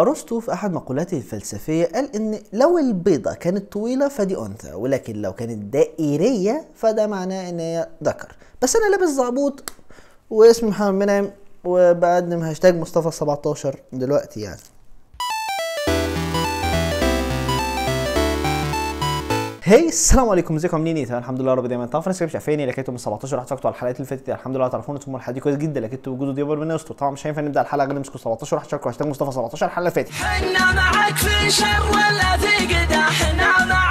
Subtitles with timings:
[0.00, 5.32] أرسطو في أحد مقولاته الفلسفية قال إن لو البيضة كانت طويلة فدي أنثى ولكن لو
[5.32, 8.36] كانت دائرية فده معناه إن هي ذكر.
[8.62, 9.70] بس أنا لابس زعبوط
[10.30, 11.30] واسمي محمد منعم
[11.64, 14.60] وبقدم هاشتاج مصطفى 17 دلوقتي يعني.
[19.68, 21.86] هاي السلام عليكم ازيكم؟ عاملين إيه؟ الحمد لله رب دايما.
[21.86, 24.98] طبعا فرنسا مش عارفيني لكنتم من 17 رحت على الحلقات اللي فاتت الحمد لله تعرفون
[24.98, 27.86] ثم الحلقة دي كويس جدا لكنتم وجوده دي من يستر طبعا مش هينفع نبدأ الحلقة
[27.86, 30.12] غير نمسكوا 17 رحت شاركوا هاشتاج مصطفى 17 الحلقة اللي فاتت.
[30.12, 33.87] حنا معك في شر ولا في قدا حنا معك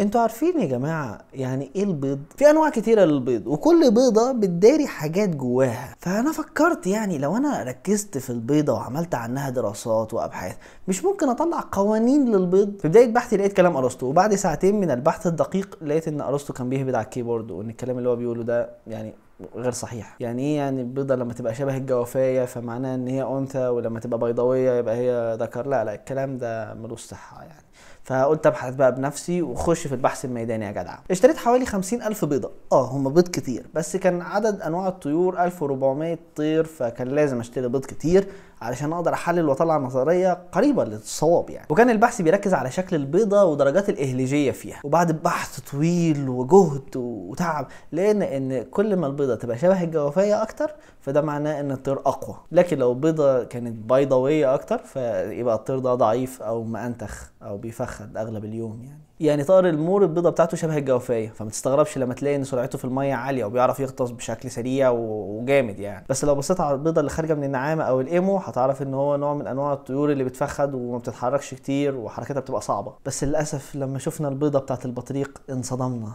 [0.00, 5.28] أنتوا عارفين يا جماعة يعني إيه البيض؟ في انواع كتيرة للبيض وكل بيضة بتداري حاجات
[5.28, 5.94] جواها.
[5.98, 10.56] فأنا فكرت يعني لو أنا ركزت في البيضة وعملت عنها دراسات وأبحاث
[10.88, 15.26] مش ممكن أطلع قوانين للبيض؟ في بداية بحثي لقيت كلام أرسطو وبعد ساعتين من البحث
[15.26, 19.14] الدقيق لقيت إن أرسطو كان بيهبد على الكيبورد وإن الكلام اللي هو بيقوله ده يعني
[19.56, 20.16] غير صحيح.
[20.20, 24.72] يعني إيه يعني البيضه لما تبقى شبه الجوافية فمعناها إن هي أنثى ولما تبقى بيضاوية
[24.78, 27.62] يبقى هي ذكر؟ لا لا الكلام ده ملوش صحة يعني.
[28.04, 30.98] فقلت أبحث بقى بنفسي واخش في البحث الميداني يا جدع.
[31.10, 32.50] اشتريت حوالي خمسين ألف بيضة.
[32.72, 37.84] آه هم بيض كتير بس كان عدد أنواع الطيور 1400 طير فكان لازم أشتري بيض
[37.84, 38.28] كتير
[38.62, 41.66] علشان أقدر أحلل وأطلع نظرية قريبة للصواب يعني.
[41.70, 48.36] وكان البحث بيركز على شكل البيضة ودرجات الإهليجية فيها وبعد بحث طويل وجهد وتعب لقينا
[48.36, 52.36] إن كل ما البيضة تبقى شبه الجوافية أكتر فده معناه إن الطير أقوى.
[52.52, 58.44] لكن لو البيضة كانت بيضاويه أكتر فيبقى الطير ده ضعيف أو مأنتخ أو بيفخد أغلب
[58.44, 59.00] اليوم يعني.
[59.20, 63.14] يعني طائر المور البيضة بتاعته شبه الجوافية فما تستغربش لما تلاقي إن سرعته في المية
[63.14, 66.04] عالية وبيعرف يغطس بشكل سريع وجامد يعني.
[66.08, 69.34] بس لو بصيت على البيضة اللي خارجة من النعامة أو الإيمو هتعرف إن هو نوع
[69.34, 72.92] من أنواع الطيور اللي بتفخد وما بتتحركش كتير وحركتها بتبقى صعبة.
[73.06, 76.12] بس للأسف لما شفنا البيضة بتاعت البطريق انصدمنا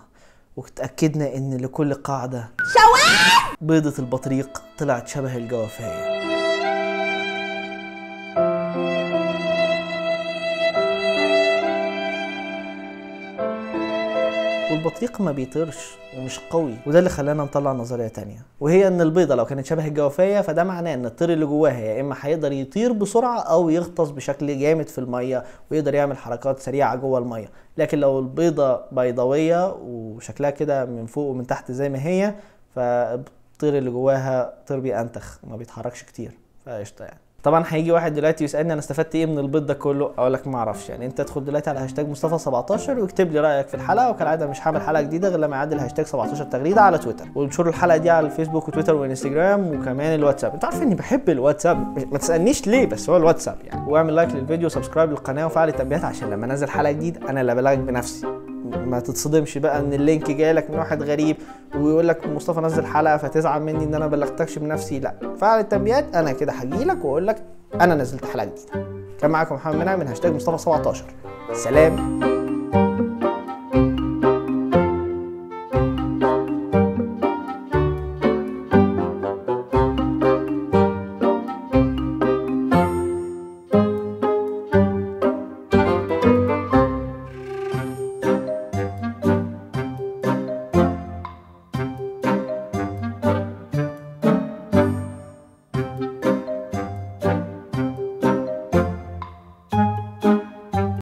[0.58, 3.58] واتاكدنا إن لكل قاعدة شوال!
[3.68, 6.51] بيضة البطريق طلعت شبه الجوافية.
[14.72, 18.42] والبطريق ما بيطيرش ومش قوي وده اللي خلانا نطلع نظرية تانية.
[18.60, 22.16] وهي إن البيضة لو كانت شبه الجوافية فده معناه إن الطير اللي جواها يا إما
[22.22, 27.50] هيقدر يطير بسرعة أو يغطس بشكل جامد في المية ويقدر يعمل حركات سريعة جوه المية.
[27.78, 32.36] لكن لو البيضة بيضاوية وشكلها كده من فوق ومن تحت زي ما هي
[32.76, 36.32] فالطير اللي جواها طير بينتخ ما بيتحركش كتير.
[36.66, 37.20] فقشطة يعني.
[37.44, 40.58] طبعا هيجي واحد دلوقتي يسألني أنا استفدت إيه من البيض ده كله؟ أقول لك ما
[40.58, 40.90] أعرفش.
[40.90, 44.68] يعني أنت ادخل دلوقتي على هاشتاج مصطفى 17 واكتب لي رأيك في الحلقة وكالعاده مش
[44.68, 47.26] هعمل حلقة جديدة غير لما يعدي الهاشتاج 17 تغريدة على تويتر.
[47.36, 50.54] وانشروا الحلقة دي على الفيسبوك وتويتر وإنستجرام وكمان الواتساب.
[50.54, 51.78] أنت عارف إني بحب الواتساب.
[52.12, 53.92] ما تسألنيش ليه بس هو الواتساب يعني.
[53.92, 57.52] واعمل like للفيديو و subscribe للقناة وفعل التنبيهات عشان لما أنزل حلقة جديد أنا اللي
[57.52, 58.51] أبلغك بنفسي.
[58.78, 61.38] ما تتصدمش بقى إن ال link جاي لك من واحد غريب
[61.76, 65.00] ويقول لك مصطفى نزل حلقة فتزعل مني إن أنا بلغتكش بنفسي.
[65.00, 67.44] لا فعل التنبيهات أنا كده هجي لك وأقول لك
[67.82, 68.88] أنا نزلت حلقة جديدة.
[69.20, 71.06] كان معاكم محمد منعم من هاشتاج مصطفى 17
[71.54, 72.41] سلام.